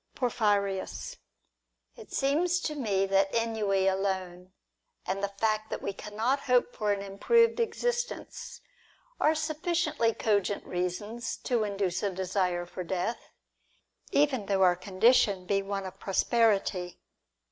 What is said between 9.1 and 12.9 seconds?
are sufficiently cogent reasons to induce a desire for